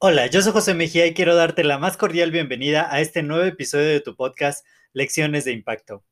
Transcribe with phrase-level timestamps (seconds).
[0.00, 3.44] Hola, yo soy José Mejía y quiero darte la más cordial bienvenida a este nuevo
[3.44, 6.04] episodio de tu podcast Lecciones de Impacto.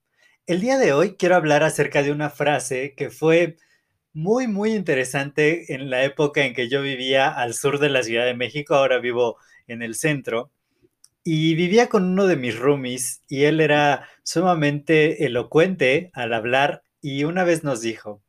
[0.45, 3.57] El día de hoy quiero hablar acerca de una frase que fue
[4.13, 8.25] muy, muy interesante en la época en que yo vivía al sur de la Ciudad
[8.25, 10.51] de México, ahora vivo en el centro,
[11.23, 17.25] y vivía con uno de mis roomies y él era sumamente elocuente al hablar y
[17.25, 18.23] una vez nos dijo,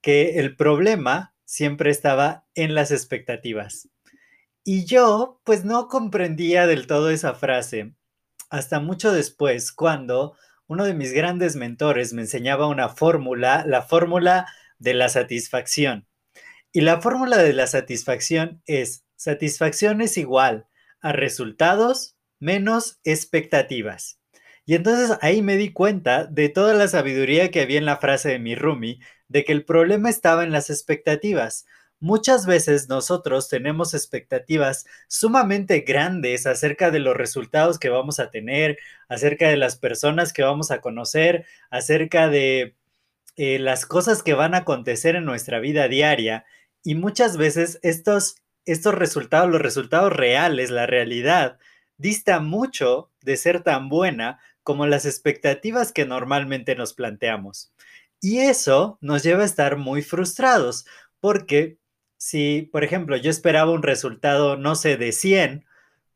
[0.00, 3.88] que el problema siempre estaba en las expectativas.
[4.64, 7.94] Y yo, pues no comprendía del todo esa frase
[8.50, 14.46] hasta mucho después, cuando uno de mis grandes mentores me enseñaba una fórmula, la fórmula
[14.78, 16.06] de la satisfacción.
[16.72, 20.66] Y la fórmula de la satisfacción es satisfacción es igual
[21.00, 24.17] a resultados menos expectativas.
[24.68, 28.28] Y entonces ahí me di cuenta de toda la sabiduría que había en la frase
[28.28, 31.64] de mi Rumi, de que el problema estaba en las expectativas.
[32.00, 38.76] Muchas veces nosotros tenemos expectativas sumamente grandes acerca de los resultados que vamos a tener,
[39.08, 42.76] acerca de las personas que vamos a conocer, acerca de
[43.36, 46.44] eh, las cosas que van a acontecer en nuestra vida diaria.
[46.84, 48.34] Y muchas veces estos,
[48.66, 51.58] estos resultados, los resultados reales, la realidad,
[51.96, 57.72] dista mucho de ser tan buena como las expectativas que normalmente nos planteamos.
[58.20, 60.84] Y eso nos lleva a estar muy frustrados,
[61.20, 61.78] porque
[62.18, 65.64] si, por ejemplo, yo esperaba un resultado, no sé, de 100,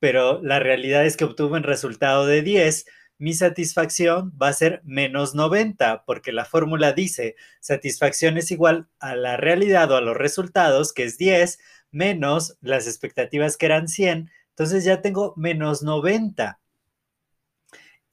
[0.00, 2.84] pero la realidad es que obtuve un resultado de 10,
[3.16, 9.16] mi satisfacción va a ser menos 90, porque la fórmula dice satisfacción es igual a
[9.16, 11.58] la realidad o a los resultados, que es 10,
[11.90, 16.60] menos las expectativas que eran 100, entonces ya tengo menos 90.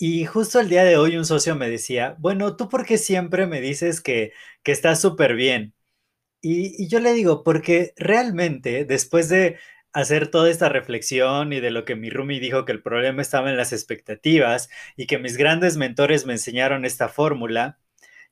[0.02, 3.48] Y justo el día de hoy un socio me decía, bueno, ¿tú por qué siempre
[3.48, 4.32] me dices que,
[4.64, 5.74] que estás súper bien?
[6.42, 9.58] Y, y, yo le digo, porque realmente después de
[9.94, 13.50] hacer toda esta reflexión y de lo que mi Rumi dijo que el problema estaba
[13.50, 17.80] en las expectativas y que mis grandes mentores me enseñaron esta fórmula,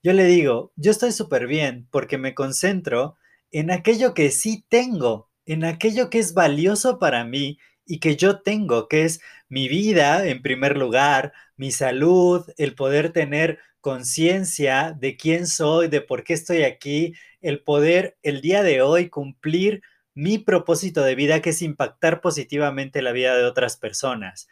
[0.04, 3.18] yo le digo, yo estoy súper bien porque me concentro
[3.52, 8.42] en aquello que sí tengo, en aquello que es valioso para mí y que yo
[8.42, 15.16] tengo, que es mi vida en primer lugar, mi salud, el poder tener conciencia de
[15.18, 19.82] quién soy, de por qué estoy aquí, el poder el día de hoy cumplir
[20.14, 24.48] mi propósito de vida, que es impactar positivamente la vida de otras personas.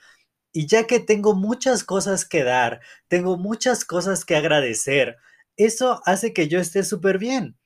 [0.53, 2.79] Y ya que tengo muchas cosas que dar,
[3.09, 5.17] tengo muchas cosas que agradecer,
[5.57, 7.57] eso hace que yo esté súper bien.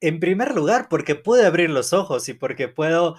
[0.00, 3.16] En primer lugar, porque puedo abrir los ojos y porque puedo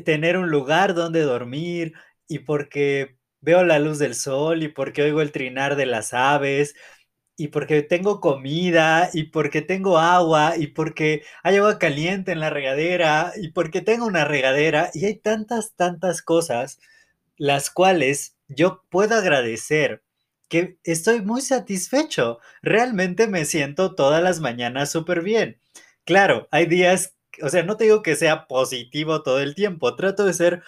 [0.00, 1.92] tener un lugar donde dormir
[2.28, 6.74] y porque veo la luz del sol y porque oigo el trinar de las aves
[7.36, 12.50] y porque tengo comida y porque tengo agua y porque hay agua caliente en la
[12.50, 16.78] regadera y porque tengo una regadera y hay tantas, tantas cosas
[17.36, 20.02] las cuales yo puedo agradecer
[20.48, 22.38] que estoy muy satisfecho.
[22.62, 25.58] Realmente me siento todas las mañanas súper bien.
[26.04, 30.24] Claro, hay días o sea, no te digo que sea positivo todo el tiempo, trato
[30.24, 30.62] de ser,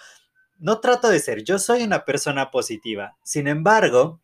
[0.57, 3.17] no trato de ser, yo soy una persona positiva.
[3.23, 4.21] Sin embargo,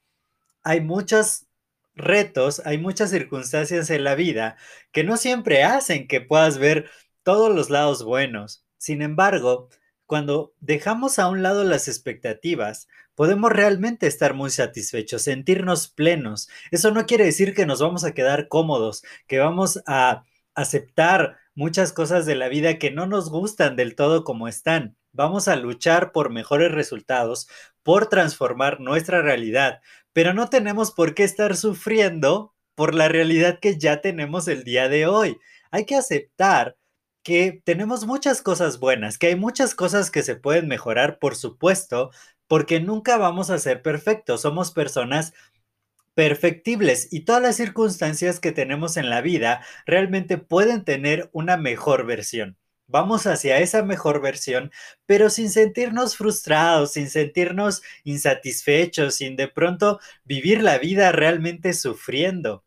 [0.64, 1.48] hay muchos
[1.96, 4.58] retos, hay muchas circunstancias en la vida
[4.92, 6.90] que no siempre hacen que puedas ver
[7.24, 8.66] todos los lados buenos.
[8.78, 9.70] Sin embargo,
[10.06, 16.50] cuando dejamos a un lado las expectativas, podemos realmente estar muy satisfechos, sentirnos plenos.
[16.72, 21.94] Eso no quiere decir que nos vamos a quedar cómodos, que vamos a aceptar muchas
[21.94, 24.96] cosas de la vida que no nos gustan del todo como están.
[25.14, 27.48] Vamos a luchar por mejores resultados,
[27.84, 29.82] por transformar nuestra realidad,
[30.14, 34.90] pero no tenemos por qué estar sufriendo por la realidad que ya tenemos el día
[34.90, 35.38] de hoy.
[35.72, 36.78] Hay que aceptar
[37.24, 42.12] que tenemos muchas cosas buenas, que hay muchas cosas que se pueden mejorar, por supuesto,
[42.48, 44.42] porque nunca vamos a ser perfectos.
[44.42, 45.34] Somos personas
[46.14, 52.06] perfectibles y todas las circunstancias que tenemos en la vida realmente pueden tener una mejor
[52.06, 52.58] versión.
[52.88, 54.72] Vamos hacia esa mejor versión,
[55.06, 62.66] pero sin sentirnos frustrados, sin sentirnos insatisfechos, sin de pronto vivir la vida realmente sufriendo.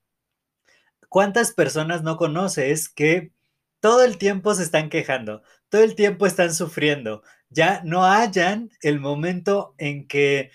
[1.14, 3.30] ¿cuántas personas no conoces que
[3.78, 8.98] todo el tiempo se están quejando, todo el tiempo están sufriendo, ya no hayan el
[8.98, 10.50] momento en que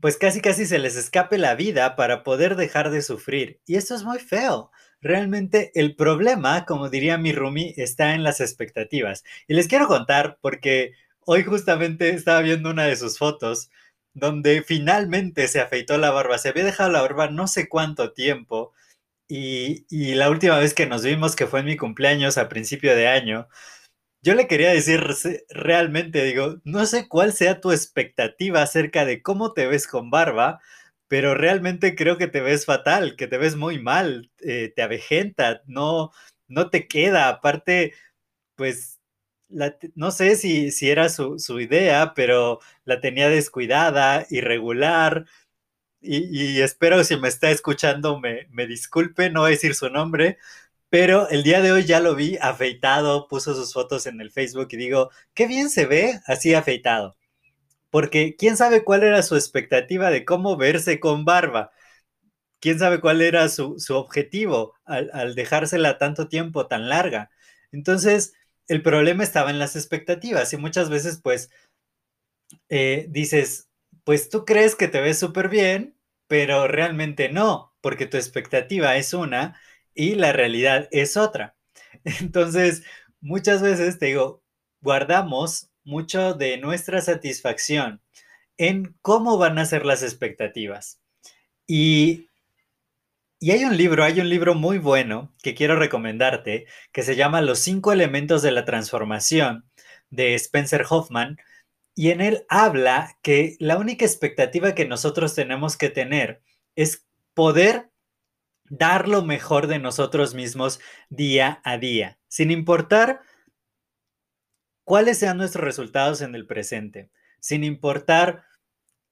[0.00, 3.60] pues casi casi se les escape la vida para poder dejar de sufrir.
[3.66, 4.70] Y esto es muy feo.
[5.00, 9.24] Realmente el problema, como diría mi Rumi, está en las expectativas.
[9.46, 10.92] Y les quiero contar porque
[11.24, 13.70] hoy justamente estaba viendo una de sus fotos
[14.14, 16.38] donde finalmente se afeitó la barba.
[16.38, 18.72] Se había dejado la barba no sé cuánto tiempo.
[19.28, 22.96] Y, y la última vez que nos vimos, que fue en mi cumpleaños a principio
[22.96, 23.48] de año,
[24.22, 25.00] yo le quería decir
[25.50, 30.60] realmente, digo, no sé cuál sea tu expectativa acerca de cómo te ves con barba,
[31.08, 35.62] pero realmente creo que te ves fatal, que te ves muy mal, eh, te avejenta,
[35.66, 36.10] no,
[36.48, 37.28] no te queda.
[37.28, 37.94] Aparte,
[38.56, 39.00] pues,
[39.94, 45.26] no sé si, si era su, idea, pero la tenía descuidada, irregular.
[46.00, 50.38] Y, y, espero si me está escuchando me, me disculpe, no a decir su nombre,
[50.90, 54.68] pero el día de hoy ya lo vi afeitado, puso sus fotos en el Facebook
[54.70, 57.16] y digo, qué bien se ve así afeitado.
[57.90, 61.72] Porque quién sabe cuál era su expectativa de cómo verse con barba.
[62.60, 67.30] Quién sabe cuál era su, objetivo al, dejársela tanto tiempo tan larga.
[67.72, 68.34] Entonces,
[68.68, 71.50] el problema estaba en las expectativas y muchas veces pues
[72.68, 73.68] eh, dices,
[74.04, 75.96] pues tú crees que te ves súper bien,
[76.28, 79.60] pero realmente no, porque tu expectativa es una
[79.96, 81.56] y la realidad es otra.
[82.04, 82.84] Entonces,
[83.20, 84.42] muchas veces te digo,
[84.80, 88.00] guardamos mucho de nuestra satisfacción
[88.58, 91.00] en cómo van a ser las expectativas.
[91.66, 92.28] Y,
[93.40, 97.40] y hay un libro, hay un libro muy bueno que quiero recomendarte, que se llama
[97.40, 99.64] Los cinco elementos de la transformación,
[100.10, 101.38] de Spencer Hoffman,
[101.94, 106.42] y en él habla que la única expectativa que nosotros tenemos que tener
[106.76, 107.90] es poder
[108.70, 113.20] dar lo mejor de nosotros mismos día a día, sin importar
[114.84, 117.10] cuáles sean nuestros resultados en el presente,
[117.40, 118.44] sin importar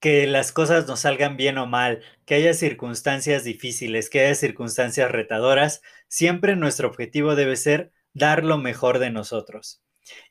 [0.00, 5.10] que las cosas nos salgan bien o mal, que haya circunstancias difíciles, que haya circunstancias
[5.10, 9.82] retadoras, siempre nuestro objetivo debe ser dar lo mejor de nosotros.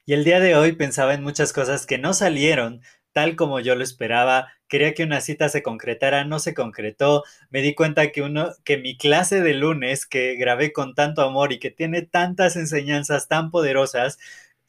[0.06, 2.82] Y el día de hoy pensaba en muchas cosas que no salieron
[3.14, 7.62] tal como yo lo esperaba, quería que una cita se concretara, no se concretó, me
[7.62, 11.60] di cuenta que, uno, que mi clase de lunes que grabé con tanto amor y
[11.60, 14.18] que tiene tantas enseñanzas tan poderosas,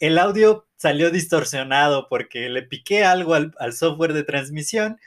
[0.01, 4.99] el audio salió distorsionado porque le piqué algo al, al software de transmisión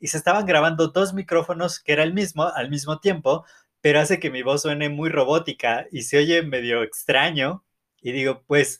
[0.00, 3.44] y se estaban grabando dos micrófonos que era el mismo al mismo tiempo,
[3.82, 7.62] pero hace que mi voz suene muy robótica y se oye medio extraño.
[8.00, 8.78] Y digo, pues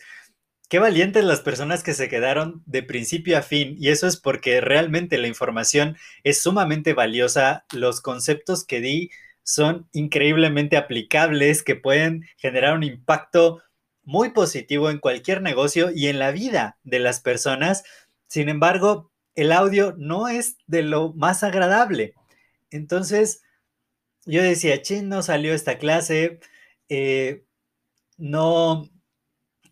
[0.68, 4.60] Qué valientes las personas que se quedaron de principio a fin, y eso es porque
[4.60, 7.64] realmente la información es sumamente valiosa.
[7.72, 9.10] Los conceptos que di
[9.44, 13.62] son increíblemente aplicables, que pueden generar un impacto
[14.02, 17.84] muy positivo en cualquier negocio y en la vida de las personas.
[18.26, 22.14] Sin embargo, el audio no es de lo más agradable.
[22.70, 23.42] Entonces,
[24.24, 26.40] yo decía, chin, no salió esta clase,
[26.88, 27.44] eh,
[28.16, 28.90] no,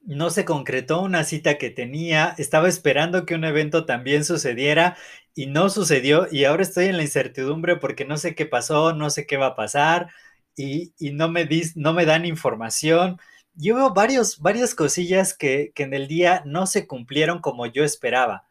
[0.07, 4.97] no se concretó una cita que tenía, estaba esperando que un evento también sucediera
[5.35, 9.11] y no sucedió y ahora estoy en la incertidumbre porque no sé qué pasó, no
[9.11, 10.11] sé qué va a pasar
[10.57, 13.19] y, no, me no me dan información.
[13.55, 17.85] Yo veo varios, varias cosillas que, que, en el día no se cumplieron como yo
[17.85, 18.47] esperaba.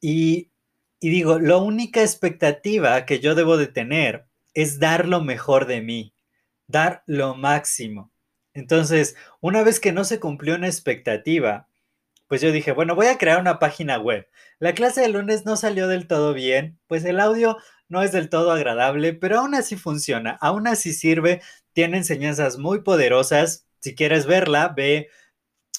[0.00, 0.50] Y,
[1.00, 5.82] y digo, la única expectativa que yo debo de tener es dar lo mejor de
[5.82, 6.14] mí,
[6.68, 8.13] dar lo máximo.
[8.54, 11.68] Entonces, una vez que no se cumplió una expectativa,
[12.28, 14.26] pues yo dije, bueno, voy a crear una página web.
[14.58, 17.58] La clase de lunes no salió del todo bien, pues el audio
[17.88, 21.42] no es del todo agradable, pero aún así funciona, aún así sirve,
[21.72, 23.66] tiene enseñanzas muy poderosas.
[23.80, 25.10] Si quieres verla, ve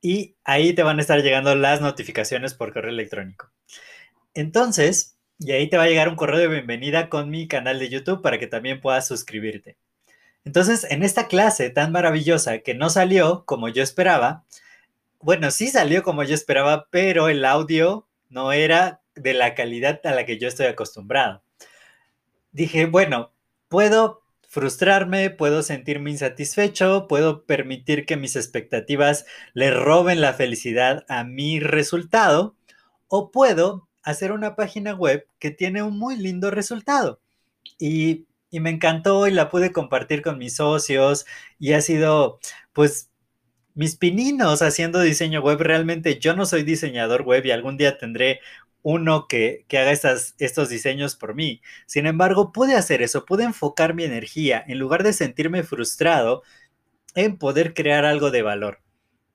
[0.00, 3.50] Y ahí te van a estar llegando las notificaciones por correo electrónico.
[4.34, 7.88] Entonces, y ahí te va a llegar un correo de bienvenida con mi canal de
[7.88, 9.76] YouTube para que también puedas suscribirte.
[10.48, 14.46] Entonces, en esta clase tan maravillosa que no salió como yo esperaba,
[15.20, 20.12] bueno, sí salió como yo esperaba, pero el audio no era de la calidad a
[20.12, 21.42] la que yo estoy acostumbrado.
[22.50, 23.30] Dije, bueno,
[23.68, 31.24] puedo frustrarme, puedo sentirme insatisfecho, puedo permitir que mis expectativas le roben la felicidad a
[31.24, 32.56] mi resultado,
[33.08, 37.20] o puedo hacer una página web que tiene un muy lindo resultado.
[37.78, 41.26] Y, y me encantó y la pude compartir con mis socios
[41.58, 42.40] y ha sido
[42.72, 43.10] pues
[43.74, 45.60] mis pininos haciendo diseño web.
[45.60, 48.40] Realmente yo no soy diseñador web y algún día tendré
[48.82, 51.60] uno que, haga estos diseños por mí.
[51.86, 56.42] Sin embargo, pude hacer eso, pude enfocar mi energía en lugar de sentirme frustrado
[57.14, 58.80] en poder crear algo de valor.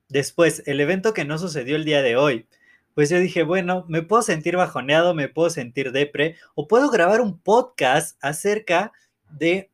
[0.09, 2.47] Después, el evento que no sucedió el día de hoy,
[2.95, 7.21] pues yo dije, bueno, me puedo sentir bajoneado, me puedo sentir depre, o puedo grabar
[7.21, 8.91] un podcast acerca
[9.31, 9.69] de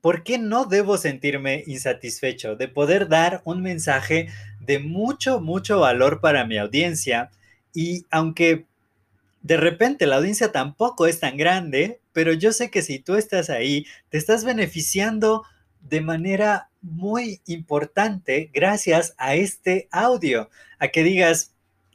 [0.00, 4.28] por qué no debo sentirme insatisfecho, de poder dar un mensaje
[4.60, 7.30] de mucho, mucho valor para mi audiencia.
[7.72, 8.66] Y aunque
[9.40, 13.50] de repente la audiencia tampoco es tan grande, pero yo sé que si tú estás
[13.50, 15.44] ahí, te estás beneficiando
[15.80, 21.53] de manera muy importante gracias a este audio, a que digas,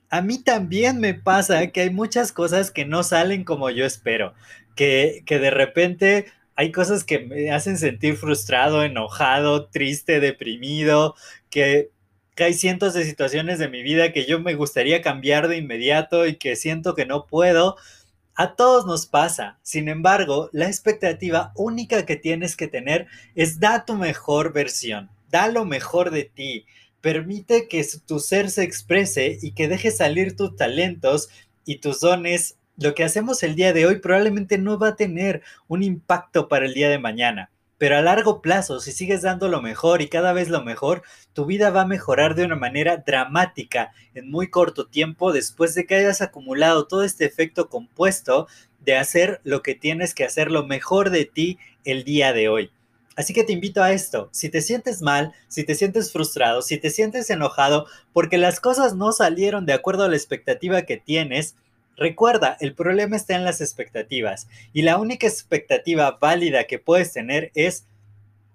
[0.09, 4.33] a mí también me pasa que hay muchas cosas que no salen como yo espero,
[4.75, 6.25] que, que de repente
[6.55, 11.15] hay cosas que me hacen sentir frustrado, enojado, triste, deprimido,
[11.49, 11.91] que
[12.37, 16.35] hay cientos de situaciones de mi vida que yo me gustaría cambiar de inmediato y
[16.35, 17.75] que siento que no puedo.
[18.35, 19.59] A todos nos pasa.
[19.63, 25.47] Sin embargo, la expectativa única que tienes que tener es da tu mejor versión, da
[25.47, 26.65] lo mejor de ti.
[27.01, 31.29] Permite que tu ser se exprese y que deje salir tus talentos
[31.65, 32.57] y tus dones.
[32.77, 36.65] Lo que hacemos el día de hoy probablemente no va a tener un impacto para
[36.65, 40.33] el día de mañana pero a largo plazo, si sigues dando lo mejor y cada
[40.33, 41.01] vez lo mejor,
[41.31, 45.85] tu vida va a mejorar de una manera dramática en muy corto tiempo después de
[45.85, 48.47] que hayas acumulado todo este efecto compuesto
[48.81, 52.71] de hacer lo que tienes que hacer lo mejor de ti el día de hoy.
[53.19, 56.77] Así que te invito a esto, si te sientes mal, si te sientes frustrado, si
[56.77, 61.57] te sientes enojado porque las cosas no salieron de acuerdo a la expectativa que tienes,
[61.97, 67.51] Recuerda, el problema está en las expectativas y la única expectativa válida que puedes tener
[67.55, 67.87] es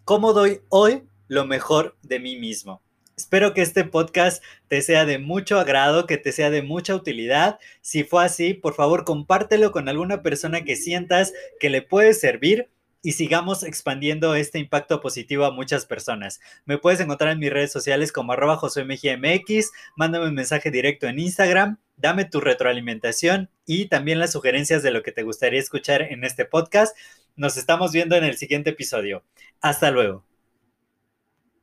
[0.06, 2.80] cómo doy hoy lo mejor de mí mismo.
[3.18, 7.58] Espero que este podcast te sea de mucho agrado, que te sea de mucha utilidad.
[7.82, 12.70] Si fue así, por favor compártelo con alguna persona que sientas que le puede servir
[13.04, 16.40] y sigamos expandiendo este impacto positivo a muchas personas.
[16.64, 21.18] Me puedes encontrar en mis redes sociales como arroba MX, mándame un mensaje directo en
[21.18, 26.24] Instagram, dame tu retroalimentación y también las sugerencias de lo que te gustaría escuchar en
[26.24, 26.96] este podcast.
[27.36, 29.22] Nos estamos viendo en el siguiente episodio.
[29.60, 30.24] Hasta luego.